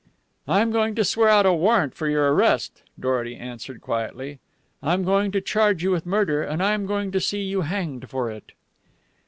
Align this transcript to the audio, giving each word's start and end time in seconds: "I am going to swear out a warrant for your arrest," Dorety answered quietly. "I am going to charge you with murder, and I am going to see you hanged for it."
"I 0.47 0.61
am 0.61 0.71
going 0.71 0.95
to 0.95 1.05
swear 1.05 1.29
out 1.29 1.45
a 1.45 1.53
warrant 1.53 1.93
for 1.93 2.09
your 2.09 2.33
arrest," 2.33 2.81
Dorety 2.99 3.35
answered 3.35 3.81
quietly. 3.81 4.39
"I 4.81 4.93
am 4.95 5.03
going 5.03 5.29
to 5.31 5.41
charge 5.41 5.83
you 5.83 5.91
with 5.91 6.07
murder, 6.07 6.41
and 6.41 6.63
I 6.63 6.71
am 6.73 6.87
going 6.87 7.11
to 7.11 7.19
see 7.21 7.43
you 7.43 7.61
hanged 7.61 8.09
for 8.09 8.31
it." 8.31 8.53